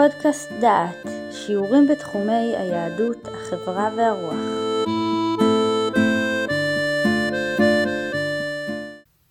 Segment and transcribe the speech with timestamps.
[0.00, 4.34] פודקאסט דעת, שיעורים בתחומי היהדות, החברה והרוח.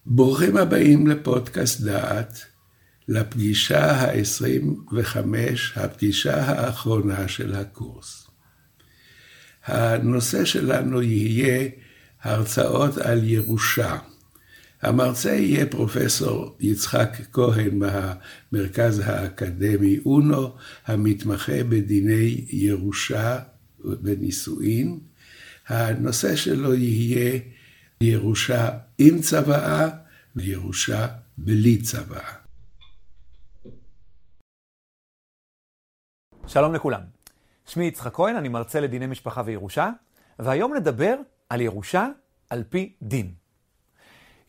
[0.06, 2.46] ברוכים הבאים לפודקאסט דעת,
[3.08, 5.18] לפגישה ה-25,
[5.76, 8.28] הפגישה האחרונה של הקורס.
[9.66, 11.70] הנושא שלנו יהיה
[12.22, 13.98] הרצאות על ירושה.
[14.82, 20.56] המרצה יהיה פרופסור יצחק כהן מהמרכז האקדמי אונו,
[20.86, 23.40] המתמחה בדיני ירושה
[23.80, 25.00] ונישואין.
[25.68, 27.40] הנושא שלו יהיה
[28.02, 29.90] ירושה עם צוואה
[30.36, 31.08] וירושה
[31.38, 32.34] בלי צוואה.
[36.48, 37.02] שלום לכולם.
[37.66, 39.90] שמי יצחק כהן, אני מרצה לדיני משפחה וירושה,
[40.40, 41.16] והיום נדבר
[41.50, 42.08] על ירושה
[42.50, 43.39] על פי דין.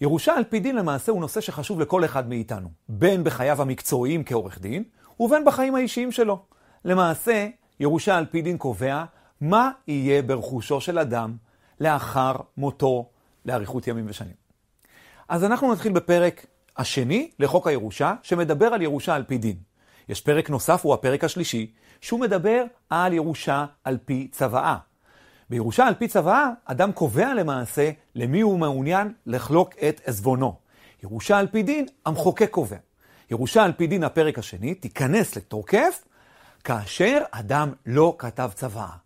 [0.01, 4.61] ירושה על פי דין למעשה הוא נושא שחשוב לכל אחד מאיתנו, בין בחייו המקצועיים כעורך
[4.61, 4.85] דין,
[5.21, 6.43] ובין בחיים האישיים שלו.
[6.85, 7.49] למעשה,
[7.81, 9.05] ירושה על פי דין קובע
[9.41, 11.37] מה יהיה ברכושו של אדם
[11.81, 13.09] לאחר מותו
[13.45, 14.35] לאריכות ימים ושנים.
[15.29, 19.57] אז אנחנו נתחיל בפרק השני לחוק הירושה, שמדבר על ירושה על פי דין.
[20.09, 24.77] יש פרק נוסף, הוא הפרק השלישי, שהוא מדבר על ירושה על פי צוואה.
[25.51, 30.55] בירושה על פי צוואה, אדם קובע למעשה למי הוא מעוניין לחלוק את עזבונו.
[31.03, 32.77] ירושה על פי דין, המחוקק קובע.
[33.31, 36.05] ירושה על פי דין, הפרק השני, תיכנס לתוקף
[36.65, 38.97] כאשר אדם לא כתב צוואה.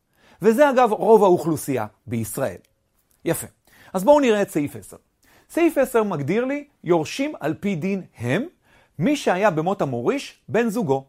[0.43, 2.59] וזה אגב רוב האוכלוסייה בישראל.
[3.25, 3.47] יפה.
[3.93, 4.97] אז בואו נראה את סעיף 10.
[5.51, 8.45] סעיף 10 מגדיר לי, יורשים על פי דין הם,
[8.99, 11.05] מי שהיה במות המוריש, בן זוגו.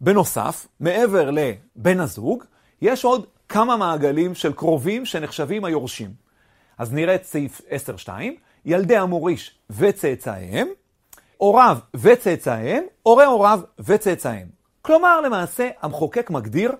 [0.00, 2.44] בנוסף, מעבר לבן הזוג,
[2.82, 6.10] יש עוד כמה מעגלים של קרובים שנחשבים היורשים.
[6.78, 7.60] אז נראה את סעיף
[8.06, 8.08] 10.2,
[8.64, 10.68] ילדי המוריש וצאצאיהם,
[11.36, 14.48] הוריו וצאצאיהם, הורי הוריו וצאצאיהם.
[14.82, 16.72] כלומר, למעשה, המחוקק מגדיר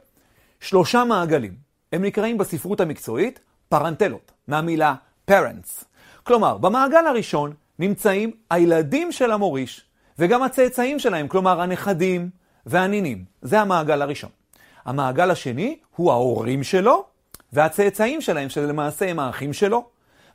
[0.60, 1.54] שלושה מעגלים.
[1.92, 4.94] הם נקראים בספרות המקצועית פרנטלות, מהמילה
[5.30, 5.84] parents.
[6.22, 9.84] כלומר, במעגל הראשון נמצאים הילדים של המוריש,
[10.19, 12.30] וגם הצאצאים שלהם, כלומר הנכדים
[12.66, 13.25] והנינים.
[13.42, 14.40] זה המעגל הראשון.
[14.84, 17.04] המעגל השני הוא ההורים שלו,
[17.52, 19.88] והצאצאים שלהם, שלמעשה הם האחים שלו,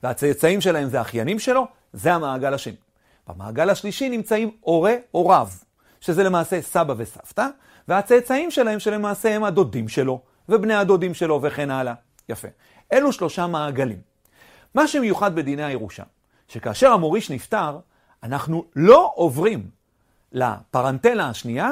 [0.03, 2.75] והצאצאים שלהם זה האחיינים שלו, זה המעגל השני.
[3.27, 5.47] במעגל השלישי נמצאים הורי הוריו,
[6.01, 7.47] שזה למעשה סבא וסבתא,
[7.87, 11.93] והצאצאים שלהם שלמעשה הם הדודים שלו, ובני הדודים שלו וכן הלאה.
[12.29, 12.47] יפה.
[12.93, 13.99] אלו שלושה מעגלים.
[14.75, 16.03] מה שמיוחד בדיני הירושה,
[16.47, 17.79] שכאשר המוריש נפטר,
[18.23, 19.69] אנחנו לא עוברים
[20.31, 21.71] לפרנטלה השנייה,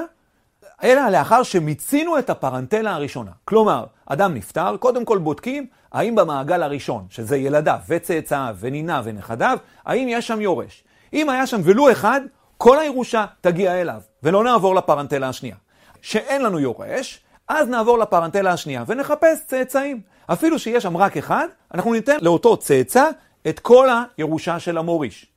[0.84, 3.32] אלא לאחר שמיצינו את הפרנטלה הראשונה.
[3.46, 10.08] כלומר, אדם נפטר, קודם כל בודקים האם במעגל הראשון, שזה ילדיו וצאצאיו וניניו ונכדיו, האם
[10.10, 10.84] יש שם יורש.
[11.14, 12.22] אם היה שם ולו אחד,
[12.58, 15.56] כל הירושה תגיע אליו, ולא נעבור לפרנטלה השנייה.
[16.02, 20.02] שאין לנו יורש, אז נעבור לפרנטלה השנייה ונחפש צאצאים.
[20.28, 23.10] אפילו שיש שם רק אחד, אנחנו ניתן לאותו צאצא
[23.48, 25.33] את כל הירושה של המוריש.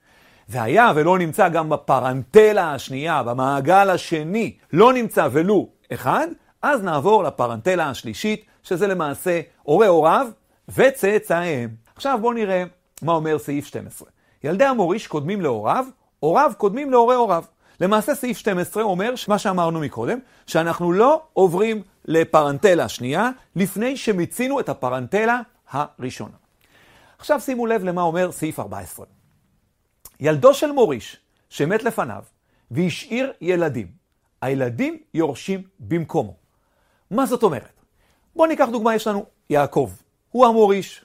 [0.48, 6.26] והיה ולא נמצא גם בפרנטלה השנייה, במעגל השני, לא נמצא ולו אחד,
[6.62, 10.26] אז נעבור לפרנטלה השלישית, שזה למעשה הורי הוריו
[10.68, 11.70] וצאצאיהם.
[11.96, 12.64] עכשיו בואו נראה
[13.02, 14.08] מה אומר סעיף 12.
[14.44, 15.84] ילדי המוריש קודמים להוריו,
[16.20, 17.44] הוריו קודמים להורי הוריו.
[17.80, 24.68] למעשה סעיף 12 אומר מה שאמרנו מקודם, שאנחנו לא עוברים לפרנטלה שנייה לפני שמיצינו את
[24.68, 25.40] הפרנטלה
[25.70, 26.36] הראשונה.
[27.18, 29.15] עכשיו שימו לב למה אומר סעיף 14.
[30.20, 31.16] ילדו של מוריש
[31.50, 32.22] שמת לפניו
[32.70, 33.86] והשאיר ילדים,
[34.42, 36.34] הילדים יורשים במקומו.
[37.10, 37.80] מה זאת אומרת?
[38.36, 39.90] בואו ניקח דוגמה, יש לנו יעקב,
[40.30, 41.04] הוא המוריש,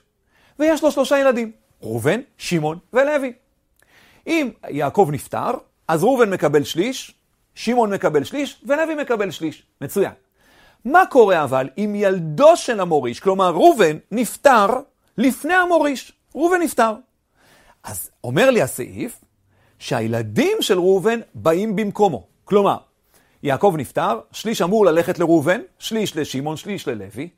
[0.58, 1.52] ויש לו שלושה ילדים,
[1.82, 3.32] ראובן, שמעון ולוי.
[4.26, 5.50] אם יעקב נפטר,
[5.88, 7.14] אז ראובן מקבל שליש,
[7.54, 9.62] שמעון מקבל שליש, ולוי מקבל שליש.
[9.80, 10.12] מצוין.
[10.84, 14.66] מה קורה אבל אם ילדו של המוריש, כלומר ראובן, נפטר
[15.18, 16.12] לפני המוריש?
[16.34, 16.94] ראובן נפטר.
[17.84, 19.20] אז אומר לי הסעיף
[19.78, 22.26] שהילדים של ראובן באים במקומו.
[22.44, 22.76] כלומר,
[23.42, 27.28] יעקב נפטר, שליש אמור ללכת לראובן, שליש לשמעון, שליש ללוי,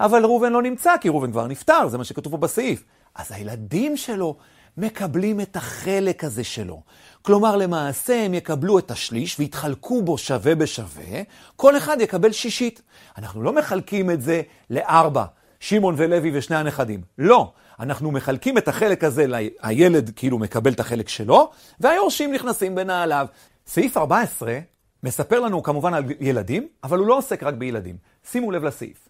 [0.00, 2.84] אבל ראובן לא נמצא כי ראובן כבר נפטר, זה מה שכתוב פה בסעיף.
[3.14, 4.36] אז הילדים שלו
[4.76, 6.82] מקבלים את החלק הזה שלו.
[7.22, 11.22] כלומר, למעשה הם יקבלו את השליש ויתחלקו בו שווה בשווה,
[11.56, 12.82] כל אחד יקבל שישית.
[13.18, 15.24] אנחנו לא מחלקים את זה לארבע,
[15.60, 17.02] שמעון ולוי ושני הנכדים.
[17.18, 17.52] לא.
[17.80, 19.26] אנחנו מחלקים את החלק הזה,
[19.62, 21.50] הילד כאילו מקבל את החלק שלו,
[21.80, 23.26] והיורשים נכנסים בנעליו.
[23.66, 24.58] סעיף 14
[25.02, 27.96] מספר לנו כמובן על ילדים, אבל הוא לא עוסק רק בילדים.
[28.30, 29.08] שימו לב לסעיף.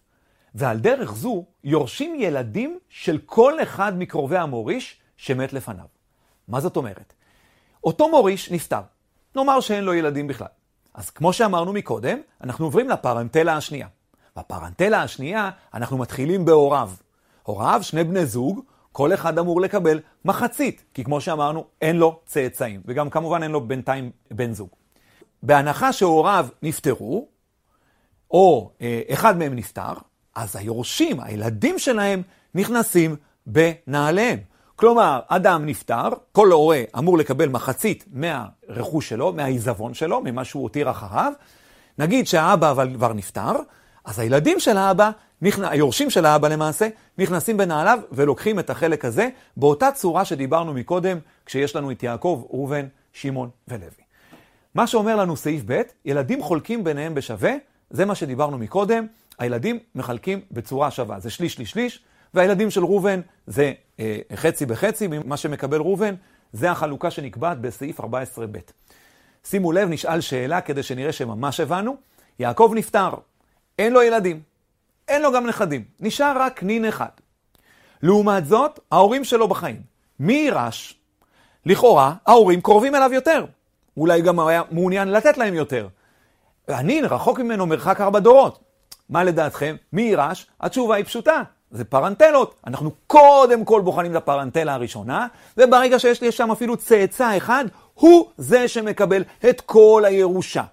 [0.55, 5.85] ועל דרך זו יורשים ילדים של כל אחד מקרובי המוריש שמת לפניו.
[6.47, 7.13] מה זאת אומרת?
[7.83, 8.81] אותו מוריש נפטר.
[9.35, 10.47] נאמר שאין לו ילדים בכלל.
[10.93, 13.87] אז כמו שאמרנו מקודם, אנחנו עוברים לפרנטלה השנייה.
[14.37, 16.89] בפרנטלה השנייה אנחנו מתחילים בהוריו.
[17.45, 18.61] הוריו, שני בני זוג,
[18.91, 23.61] כל אחד אמור לקבל מחצית, כי כמו שאמרנו, אין לו צאצאים, וגם כמובן אין לו
[23.67, 24.69] בינתיים בן זוג.
[25.43, 27.27] בהנחה שהוריו נפטרו,
[28.31, 29.93] או אה, אחד מהם נפטר,
[30.35, 32.21] אז היורשים, הילדים שלהם,
[32.55, 33.15] נכנסים
[33.45, 34.39] בנעליהם.
[34.75, 40.91] כלומר, אדם נפטר, כל הורה אמור לקבל מחצית מהרכוש שלו, מהעיזבון שלו, ממה שהוא הותיר
[40.91, 41.33] אחריו.
[41.97, 43.53] נגיד שהאבא אבל כבר נפטר,
[44.05, 45.11] אז הילדים של האבא,
[45.41, 46.87] היורשים של האבא למעשה,
[47.17, 52.85] נכנסים בנעליו ולוקחים את החלק הזה באותה צורה שדיברנו מקודם, כשיש לנו את יעקב, ראובן,
[53.13, 53.89] שמעון ולוי.
[54.75, 57.53] מה שאומר לנו סעיף ב', ילדים חולקים ביניהם בשווה,
[57.89, 59.05] זה מה שדיברנו מקודם,
[59.39, 62.03] הילדים מחלקים בצורה שווה, זה שליש, שליש, שליש,
[62.33, 66.15] והילדים של ראובן זה אה, חצי בחצי ממה שמקבל ראובן,
[66.53, 68.71] זה החלוקה שנקבעת בסעיף 14ב'.
[69.43, 71.95] שימו לב, נשאל שאלה כדי שנראה שממש הבנו.
[72.39, 73.09] יעקב נפטר,
[73.79, 74.41] אין לו ילדים,
[75.07, 77.09] אין לו גם נכדים, נשאר רק נין אחד.
[78.01, 79.81] לעומת זאת, ההורים שלו בחיים.
[80.19, 80.99] מי יירש?
[81.65, 83.45] לכאורה, ההורים קרובים אליו יותר.
[83.97, 85.87] אולי גם היה מעוניין לתת להם יותר.
[86.67, 88.59] הנין רחוק ממנו מרחק ארבע דורות.
[89.09, 89.75] מה לדעתכם?
[89.93, 90.47] מי יירש?
[90.61, 91.41] התשובה היא פשוטה,
[91.71, 92.55] זה פרנטלות.
[92.67, 95.27] אנחנו קודם כל בוחנים את הפרנטלה הראשונה,
[95.57, 100.63] וברגע שיש לי שם אפילו צאצא אחד, הוא זה שמקבל את כל הירושה.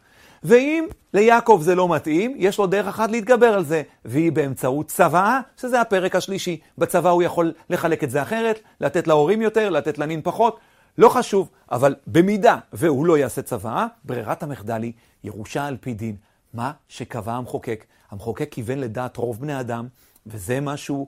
[0.45, 5.41] ואם ליעקב זה לא מתאים, יש לו דרך אחת להתגבר על זה, והיא באמצעות צוואה,
[5.57, 6.61] שזה הפרק השלישי.
[6.79, 10.59] בצוואה הוא יכול לחלק את זה אחרת, לתת להורים יותר, לתת לנין פחות,
[10.99, 14.93] לא חשוב, אבל במידה והוא לא יעשה צוואה, ברירת המחדל היא
[15.25, 16.17] ירושה על פי דין.
[16.55, 17.85] מה שקבע המחוקק.
[18.11, 19.89] המחוקק כיוון לדעת רוב בני אדם,
[20.27, 21.07] וזה מה שהוא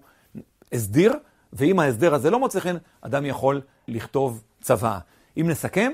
[0.72, 1.12] הסדיר,
[1.52, 4.98] ואם ההסדר הזה לא מוצא חן, אדם יכול לכתוב צוואה.
[5.36, 5.92] אם נסכם,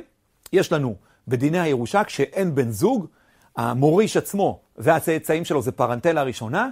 [0.52, 0.94] יש לנו
[1.28, 3.06] בדיני הירושה, כשאין בן זוג,
[3.60, 6.68] המוריש עצמו והצאצאים שלו זה פרנטלה ראשונה,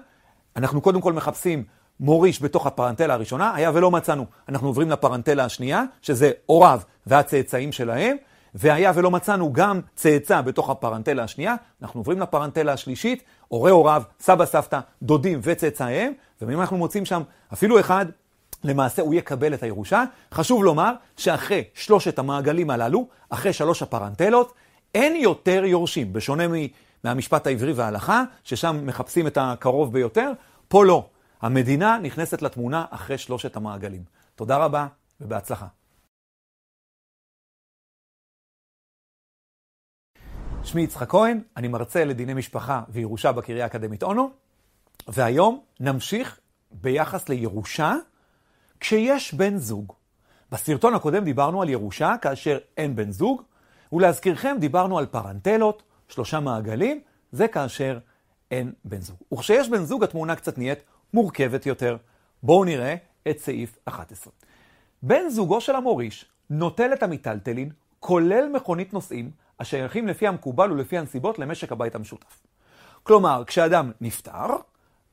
[0.56, 1.64] אנחנו קודם כל מחפשים
[2.00, 8.16] מוריש בתוך הפרנטלה הראשונה, היה ולא מצאנו, אנחנו עוברים לפרנטלה השנייה, שזה הוריו והצאצאים שלהם,
[8.54, 14.46] והיה ולא מצאנו גם צאצא בתוך הפרנטלה השנייה, אנחנו עוברים לפרנטלה השלישית, הורי הוריו, סבא
[14.46, 16.12] סבתא, דודים וצאצאיהם,
[16.42, 18.06] ואם אנחנו מוצאים שם אפילו אחד,
[18.64, 20.04] למעשה הוא יקבל את הירושה.
[20.34, 24.52] חשוב לומר שאחרי שלושת המעגלים הללו, אחרי שלוש הפרנטלות,
[24.94, 26.44] אין יותר יורשים, בשונה
[27.04, 30.32] מהמשפט העברי וההלכה, ששם מחפשים את הקרוב ביותר,
[30.68, 31.10] פה לא.
[31.40, 34.04] המדינה נכנסת לתמונה אחרי שלושת המעגלים.
[34.34, 34.86] תודה רבה
[35.20, 35.66] ובהצלחה.
[40.64, 44.30] שמי יצחק כהן, אני מרצה לדיני משפחה וירושה בקריה האקדמית אונו,
[45.08, 46.40] והיום נמשיך
[46.70, 47.94] ביחס לירושה
[48.80, 49.92] כשיש בן זוג.
[50.52, 53.42] בסרטון הקודם דיברנו על ירושה כאשר אין בן זוג,
[53.92, 57.00] ולהזכירכם דיברנו על פרנטלות, שלושה מעגלים,
[57.32, 57.98] זה כאשר
[58.50, 59.16] אין בן זוג.
[59.32, 60.78] וכשיש בן זוג התמונה קצת נהיית
[61.14, 61.96] מורכבת יותר.
[62.42, 62.94] בואו נראה
[63.30, 64.32] את סעיף 11.
[65.02, 67.70] בן זוגו של המוריש נוטל את המיטלטלין,
[68.00, 69.30] כולל מכונית נוסעים,
[69.60, 72.46] השייכים לפי המקובל ולפי הנסיבות למשק הבית המשותף.
[73.02, 74.46] כלומר, כשאדם נפטר,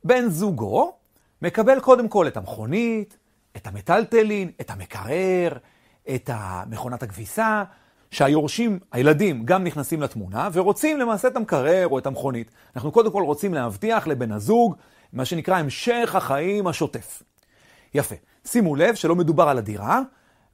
[0.04, 0.94] בן זוגו
[1.42, 3.18] מקבל קודם כל את המכונית,
[3.56, 5.58] את המטלטלין, את המקרר,
[6.16, 6.30] את
[6.70, 7.64] מכונת הכביסה,
[8.12, 12.52] שהיורשים, הילדים, גם נכנסים לתמונה ורוצים למעשה את המקרר או את המכונית.
[12.76, 14.76] אנחנו קודם כל רוצים להבטיח לבן הזוג
[15.14, 17.24] מה שנקרא המשך החיים השוטף.
[17.94, 18.16] יפה.
[18.46, 20.02] שימו לב שלא מדובר על הדירה,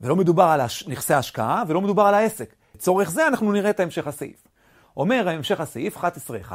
[0.02, 2.56] ולא מדובר על נכסי ההשקעה, ולא מדובר על העסק.
[2.76, 4.48] לצורך זה אנחנו נראה את המשך הסעיף.
[4.98, 6.52] אומר המשך הסעיף, 11.1,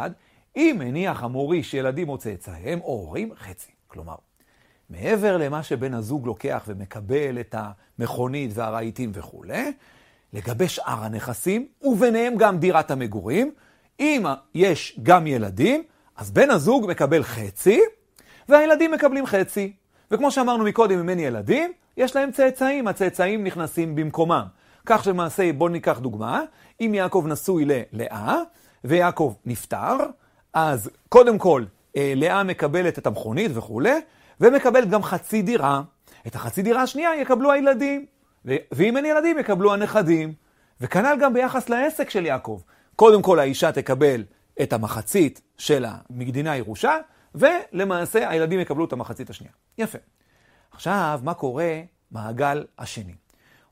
[0.56, 3.72] אם הניח המוריש ילדים או צאצאיהם, או הורים, חצי.
[3.88, 4.14] כלומר,
[4.90, 9.72] מעבר למה שבן הזוג לוקח ומקבל את המכונית והרהיטים וכולי,
[10.36, 13.50] לגבי שאר הנכסים, וביניהם גם דירת המגורים,
[14.00, 14.24] אם
[14.54, 15.82] יש גם ילדים,
[16.16, 17.80] אז בן הזוג מקבל חצי,
[18.48, 19.72] והילדים מקבלים חצי.
[20.10, 24.44] וכמו שאמרנו מקודם, אם אין ילדים, יש להם צאצאים, הצאצאים נכנסים במקומם.
[24.86, 26.42] כך שלמעשה, בואו ניקח דוגמה,
[26.80, 28.38] אם יעקב נשוי ללאה,
[28.84, 29.96] ויעקב נפטר,
[30.54, 31.64] אז קודם כל,
[31.96, 34.00] אה, לאה מקבלת את המכונית וכולי,
[34.40, 35.82] ומקבלת גם חצי דירה.
[36.26, 38.06] את החצי דירה השנייה יקבלו הילדים,
[38.46, 40.34] ואם אין ילדים יקבלו הנכדים.
[40.80, 42.60] וכנ"ל גם ביחס לעסק של יעקב.
[42.96, 44.24] קודם כל האישה תקבל
[44.62, 46.96] את המחצית של המדינה הירושה,
[47.34, 49.52] ולמעשה הילדים יקבלו את המחצית השנייה.
[49.78, 49.98] יפה.
[50.70, 53.14] עכשיו, מה קורה מעגל השני?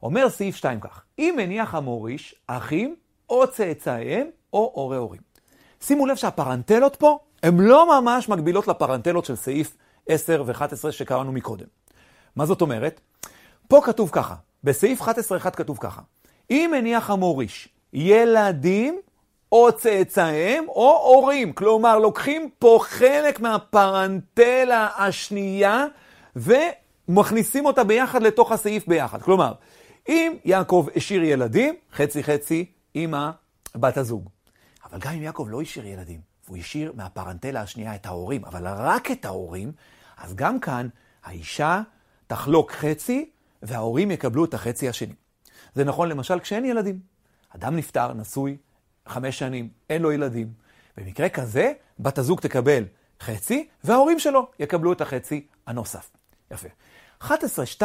[0.02, 2.96] אומר סעיף 2 כך, אם הניח המוריש אחים
[3.30, 5.20] או צאצאיהם או הורי הורים.
[5.80, 9.76] שימו לב שהפרנטלות פה הן לא ממש מקבילות לפרנטלות של סעיף
[10.08, 11.66] 10 ו-11 שקראנו מקודם.
[12.36, 13.00] מה זאת אומרת?
[13.68, 16.00] פה כתוב ככה, בסעיף 11.1 כתוב ככה,
[16.50, 19.00] אם הניח המוריש ילדים
[19.52, 21.52] או צאצאיהם או הורים.
[21.52, 25.84] כלומר, לוקחים פה חלק מהפרנטלה השנייה
[26.36, 29.22] ומכניסים אותה ביחד לתוך הסעיף ביחד.
[29.22, 29.52] כלומר,
[30.08, 33.14] אם יעקב השאיר ילדים, חצי חצי עם
[33.76, 34.28] בת הזוג.
[34.90, 39.10] אבל גם אם יעקב לא השאיר ילדים, והוא השאיר מהפרנטלה השנייה את ההורים, אבל רק
[39.10, 39.72] את ההורים,
[40.16, 40.88] אז גם כאן
[41.24, 41.82] האישה
[42.26, 43.30] תחלוק חצי
[43.64, 45.14] וההורים יקבלו את החצי השני.
[45.74, 46.98] זה נכון למשל כשאין ילדים.
[47.56, 48.56] אדם נפטר, נשוי,
[49.06, 50.52] חמש שנים, אין לו ילדים.
[50.96, 52.84] במקרה כזה, בת הזוג תקבל
[53.20, 56.10] חצי, וההורים שלו יקבלו את החצי הנוסף.
[56.50, 56.68] יפה.
[57.22, 57.82] 11.2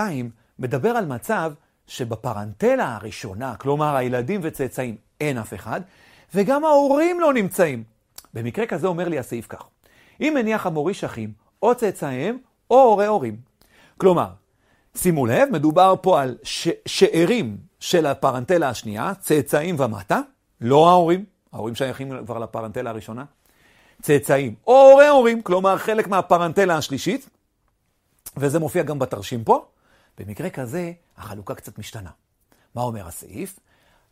[0.60, 1.54] מדבר על מצב
[1.88, 5.82] שבפרנטלה הראשונה, כלומר הילדים וצאצאים, אין אף אחד,
[6.36, 7.84] וגם ההורים לא נמצאים.
[8.34, 9.64] במקרה כזה אומר לי הסעיף כך,
[10.22, 12.38] אם מניח המוריש אחים, או צאצאיהם,
[12.72, 13.38] או הורי הורים.
[13.98, 14.30] כלומר,
[15.02, 20.20] שימו לב, מדובר פה על ש- שארים של הפרנטלה השנייה, צאצאים ומטה,
[20.62, 23.26] לא ההורים, ההורים שייכים כבר לפרנטלה הראשונה,
[24.02, 27.30] צאצאים או הורי הורים, כלומר חלק מהפרנטלה השלישית,
[28.38, 29.66] וזה מופיע גם בתרשים פה.
[30.18, 32.10] במקרה כזה, החלוקה קצת משתנה.
[32.76, 33.60] מה אומר הסעיף?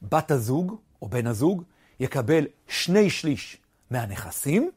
[0.02, 1.64] בת הזוג או בן הזוג
[2.00, 3.58] יקבל שני שליש
[3.92, 4.72] מהנכסים,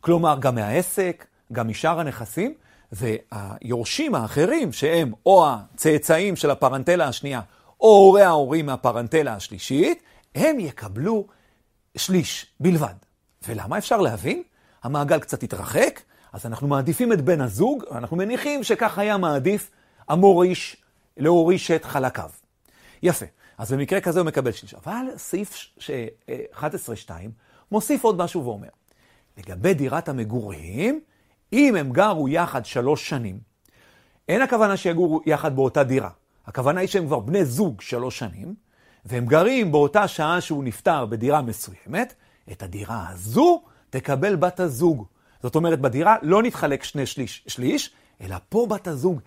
[0.00, 2.54] כלומר גם מהעסק, גם משאר הנכסים,
[2.92, 7.40] והיורשים האחרים, שהם או הצאצאים של הפרנטלה השנייה,
[7.80, 10.02] או הורי ההורים מהפרנטלה השלישית,
[10.34, 11.26] הם יקבלו
[11.96, 12.94] שליש בלבד.
[13.48, 14.42] ולמה אפשר להבין?
[14.82, 16.00] המעגל קצת התרחק,
[16.32, 19.70] אז אנחנו מעדיפים את בן הזוג, אנחנו מניחים שכך היה מעדיף
[20.08, 20.76] המוריש
[21.16, 22.30] להוריש את חלקיו.
[23.02, 23.26] יפה,
[23.58, 24.74] אז במקרה כזה הוא מקבל שליש.
[24.74, 25.54] אבל סעיף
[26.54, 27.10] 11.2
[27.72, 28.68] מוסיף עוד משהו ואומר,
[29.38, 31.00] לגבי דירת המגורים,
[31.52, 33.38] אם הם גרו יחד שלוש שנים,
[34.28, 36.10] אין הכוונה שיגורו יחד באותה דירה.
[36.46, 38.54] הכוונה היא שהם כבר בני זוג שלוש שנים,
[39.04, 42.14] והם גרים באותה שעה שהוא נפטר בדירה מסוימת,
[42.52, 45.04] את הדירה הזו תקבל בת הזוג.
[45.42, 47.90] זאת אומרת, בדירה לא נתחלק שני שליש, שליש,
[48.20, 49.20] אלא פה בת הזוג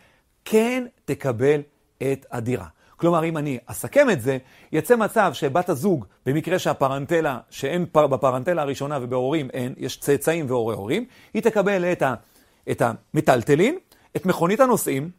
[0.46, 1.62] כן תקבל
[1.98, 2.68] את הדירה.
[3.02, 4.38] כלומר, אם אני אסכם את זה,
[4.72, 10.76] יצא מצב שבת הזוג, במקרה שהפרנטלה, שאין פר, בפרנטלה הראשונה ובהורים אין, יש צאצאים והורי
[10.76, 12.14] הורים, היא תקבל את, ה,
[12.72, 13.78] את המטלטלין,
[14.16, 15.12] את מכונית הנוסעים,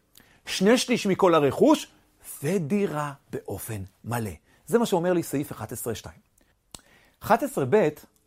[0.46, 1.86] שני שליש מכל הרכוש,
[2.42, 4.30] ודירה באופן מלא.
[4.66, 7.24] זה מה שאומר לי סעיף 11.2.
[7.24, 7.74] 11ב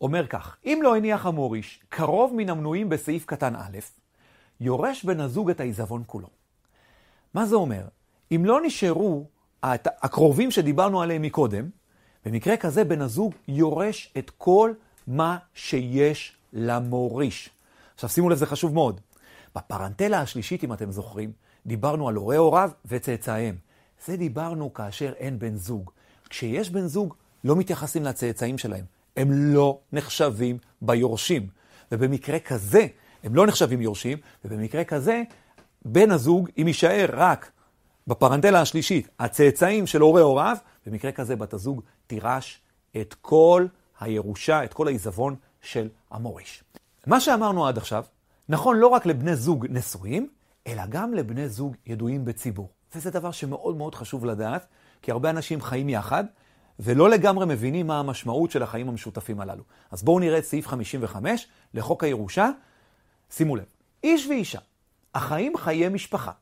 [0.00, 3.78] אומר כך, אם לא הניח המוריש קרוב מן המנויים בסעיף קטן א',
[4.60, 6.28] יורש בן הזוג את העיזבון כולו.
[7.34, 7.82] מה זה אומר?
[8.32, 11.68] אם לא נשארו הקרובים שדיברנו עליהם מקודם,
[12.24, 14.72] במקרה כזה בן הזוג יורש את כל
[15.06, 17.50] מה שיש למוריש.
[17.94, 19.00] עכשיו שימו לב, זה חשוב מאוד.
[19.56, 21.32] בפרנטלה השלישית, אם אתם זוכרים,
[21.66, 23.56] דיברנו על הורי הוריו וצאצאיהם.
[24.06, 25.90] זה דיברנו כאשר אין בן זוג.
[26.30, 28.84] כשיש בן זוג, לא מתייחסים לצאצאים שלהם.
[29.16, 31.46] הם לא נחשבים ביורשים.
[31.92, 32.86] ובמקרה כזה,
[33.24, 35.22] הם לא נחשבים יורשים, ובמקרה כזה,
[35.84, 37.50] בן הזוג, אם יישאר רק
[38.06, 42.60] בפרנטלה השלישית, הצאצאים של הורי הוריו, במקרה כזה בת הזוג תירש
[43.00, 43.66] את כל
[44.00, 46.64] הירושה, את כל העיזבון של המוריש.
[47.06, 48.04] מה שאמרנו עד עכשיו,
[48.48, 50.28] נכון לא רק לבני זוג נשואים,
[50.66, 52.68] אלא גם לבני זוג ידועים בציבור.
[52.94, 54.66] וזה דבר שמאוד מאוד חשוב לדעת,
[55.02, 56.24] כי הרבה אנשים חיים יחד,
[56.78, 59.62] ולא לגמרי מבינים מה המשמעות של החיים המשותפים הללו.
[59.90, 62.50] אז בואו נראה את סעיף 55 לחוק הירושה.
[63.30, 63.64] שימו לב,
[64.04, 64.58] איש ואישה,
[65.14, 66.32] החיים חיי משפחה,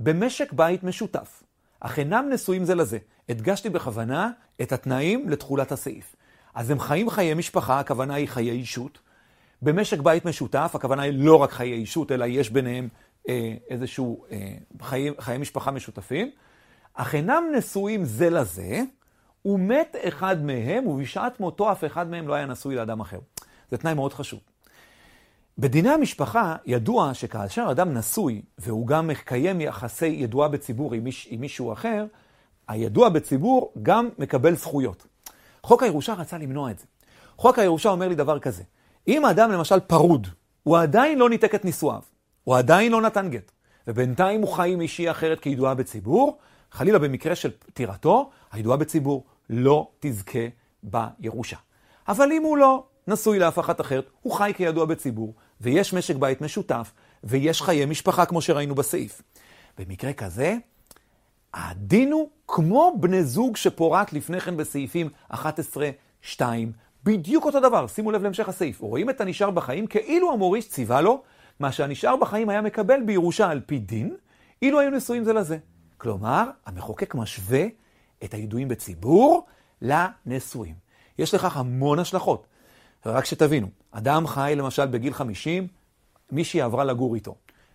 [0.00, 1.42] במשק בית משותף,
[1.80, 2.98] אך אינם נשואים זה לזה.
[3.28, 4.30] הדגשתי בכוונה
[4.62, 6.16] את התנאים לתכולת הסעיף.
[6.54, 8.98] אז הם חיים חיי משפחה, הכוונה היא חיי אישות.
[9.62, 12.88] במשק בית משותף, הכוונה היא לא רק חיי אישות, אלא יש ביניהם
[13.28, 16.30] אה, איזשהו אה, חיי, חיי משפחה משותפים.
[16.94, 18.80] אך אינם נשואים זה לזה,
[19.44, 23.18] ומת אחד מהם, ובשעת מותו אף אחד מהם לא היה נשוי לאדם אחר.
[23.70, 24.40] זה תנאי מאוד חשוב.
[25.58, 31.40] בדיני המשפחה ידוע שכאשר אדם נשוי, והוא גם מקיים יחסי ידועה בציבור עם, מיש, עם
[31.40, 32.06] מישהו אחר,
[32.68, 35.06] הידוע בציבור גם מקבל זכויות.
[35.62, 36.84] חוק הירושה רצה למנוע את זה.
[37.36, 38.62] חוק הירושה אומר לי דבר כזה,
[39.08, 40.26] אם האדם למשל פרוד,
[40.62, 42.00] הוא עדיין לא ניתק את נישואיו,
[42.44, 43.52] הוא עדיין לא נתן גט,
[43.86, 46.38] ובינתיים הוא חי עם אישה אחרת כידועה בציבור,
[46.70, 50.48] חלילה במקרה של פטירתו, הידועה בציבור לא תזכה
[50.82, 51.56] בירושה.
[52.08, 56.40] אבל אם הוא לא נשוי לאף אחת אחרת, הוא חי כידוע בציבור, ויש משק בית
[56.40, 56.92] משותף,
[57.24, 59.22] ויש חיי משפחה כמו שראינו בסעיף.
[59.78, 60.56] במקרה כזה,
[61.54, 65.36] הדין הוא כמו בני זוג שפורט לפני כן בסעיפים 11-2,
[67.04, 68.80] בדיוק אותו דבר, שימו לב להמשך הסעיף.
[68.80, 71.22] רואים את הנשאר בחיים כאילו המוריש ציווה לו,
[71.60, 74.16] מה שהנשאר בחיים היה מקבל בירושה על פי דין,
[74.62, 75.58] אילו היו נשואים זה לזה.
[75.96, 77.64] כלומר, המחוקק משווה
[78.24, 79.46] את הידועים בציבור
[79.82, 80.74] לנשואים.
[81.18, 82.46] יש לכך המון השלכות.
[83.06, 85.68] רק שתבינו, אדם חי למשל בגיל 50,
[86.32, 87.34] מישהי עברה לגור איתו.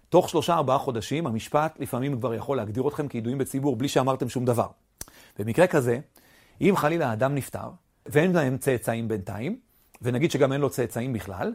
[0.10, 4.46] תוך שלושה ארבעה חודשים, המשפט לפעמים כבר יכול להגדיר אתכם כידועים בציבור בלי שאמרתם שום
[4.46, 4.68] דבר.
[5.40, 6.00] במקרה כזה,
[6.62, 7.70] אם חלילה האדם נפטר,
[8.06, 9.60] ואין להם צאצאים בינתיים,
[10.02, 11.54] ונגיד שגם אין לו צאצאים בכלל,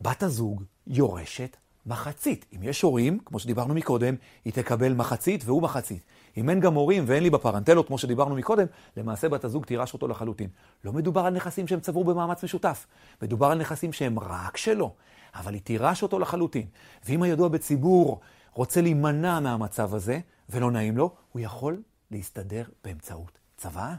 [0.00, 1.56] בת הזוג יורשת
[1.86, 2.46] מחצית.
[2.56, 6.02] אם יש הורים, כמו שדיברנו מקודם, היא תקבל מחצית והוא מחצית.
[6.38, 8.66] אם אין גם הורים ואין לי בפרנטלות, כמו שדיברנו מקודם,
[8.96, 10.48] למעשה בת הזוג תירש אותו לחלוטין.
[10.84, 12.86] לא מדובר על נכסים שהם צברו במאמץ משותף,
[13.22, 14.94] מדובר על נכסים שהם רק שלו,
[15.34, 16.66] אבל היא תירש אותו לחלוטין.
[17.04, 18.20] ואם הידוע בציבור
[18.52, 23.94] רוצה להימנע מהמצב הזה, ולא נעים לו, הוא יכול להסתדר באמצעות צוואה.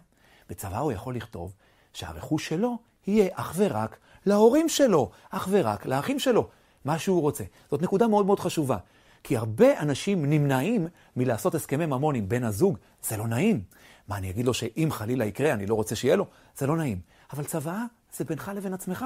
[0.50, 1.53] בצוואה הוא יכול לכתוב
[1.93, 2.77] שהרכוש שלו
[3.08, 6.48] יהיה אך ורק להורים שלו, אך ורק לאחים שלו,
[6.86, 7.43] מה שהוא רוצה.
[7.72, 8.77] זאת נקודה מאוד מאוד חשובה.
[9.24, 13.62] כי הרבה אנשים נמנעים מלעשות הסכמי ממון עם בן הזוג, זה לא נעים.
[14.08, 16.26] מה, אני אגיד לו שאם חלילה יקרה, אני לא רוצה שיהיה לו?
[16.58, 17.00] זה לא נעים.
[17.34, 17.84] אבל צוואה
[18.18, 19.06] זה בינך לבין עצמך.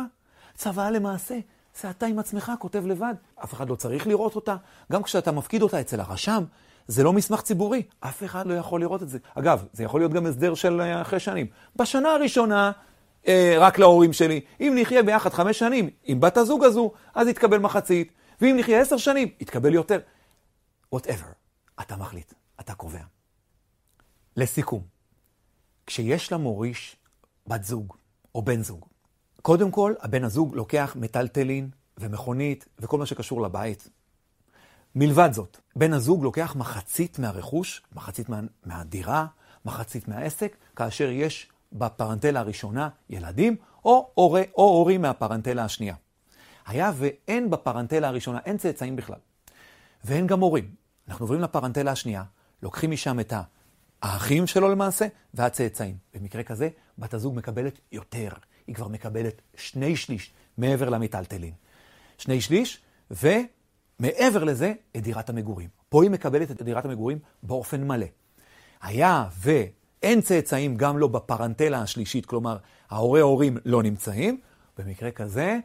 [0.56, 1.40] צוואה למעשה,
[1.82, 3.14] זה אתה עם עצמך כותב לבד.
[3.44, 4.56] אף אחד לא צריך לראות אותה.
[4.92, 6.44] גם כשאתה מפקיד אותה אצל הרשם,
[6.88, 9.18] זה לא מסמך ציבורי, אף אחד לא יכול לראות את זה.
[9.36, 11.48] אגב, זה יכול להיות גם הסדר של אה, אחרי שנים.
[11.76, 12.72] בשנה הראשונה,
[13.28, 14.42] אה, רק להורים שלי.
[14.62, 18.12] אם נחיה ביחד חמש שנים עם בת הזוג הזו, אז יתקבל מחצית.
[18.44, 20.00] ואם נחיה עשר שנים, יתקבל יותר.
[20.96, 21.34] whatever,
[21.82, 23.04] אתה מחליט, אתה קובע.
[24.38, 24.84] לסיכום,
[25.86, 26.96] כשיש למוריש
[27.48, 27.94] בת זוג
[28.36, 28.86] או בן זוג,
[29.42, 33.90] קודם כל, הבן הזוג לוקח מטלטלין ומכונית וכל מה שקשור לבית.
[34.96, 39.26] מלבד זאת, בן הזוג לוקח מחצית מהרכוש, מחצית מה, מהדירה,
[39.66, 45.96] מחצית מהעסק, כאשר יש בפרנטלה הראשונה ילדים, או, הורה, או הורים מהפרנטלה השנייה.
[46.66, 49.20] היה ואין בפרנטלה הראשונה, אין צאצאים בכלל.
[50.04, 50.76] ואין גם הורים.
[51.08, 52.24] אנחנו עוברים לפרנטלה השנייה,
[52.64, 53.34] לוקחים משם את
[54.02, 55.98] האחים שלו למעשה, והצאצאים.
[56.14, 58.30] במקרה כזה, בת הזוג מקבלת יותר.
[58.68, 61.54] היא כבר מקבלת שני שליש מעבר למיטלטלין.
[62.18, 65.70] שני שליש, ומעבר לזה, את דירת המגורים.
[65.90, 68.06] פה היא מקבלת את דירת המגורים באופן מלא.
[68.82, 72.58] היה ואין צאצאים גם לא בפרנטלה השלישית, כלומר,
[72.90, 74.40] ההורי ההורים לא נמצאים,
[74.78, 75.60] במקרה כזה,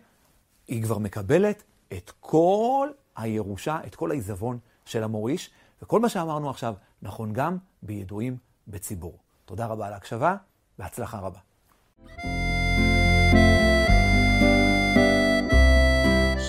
[0.68, 5.50] היא כבר מקבלת את כל הירושה, את כל העיזבון של המוריש,
[5.82, 8.36] וכל מה שאמרנו עכשיו נכון גם בידועים
[8.68, 9.18] בציבור.
[9.44, 10.36] תודה רבה על ההקשבה,
[10.78, 11.38] והצלחה רבה.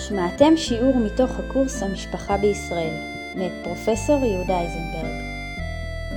[0.08, 2.94] שמעתם שיעור מתוך הקורס המשפחה בישראל,
[3.36, 5.20] מאת פרופסור יהודה איזנברג.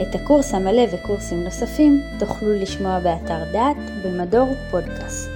[0.01, 5.29] את הקורס המלא וקורסים נוספים תוכלו לשמוע באתר דעת במדור פודקאסט.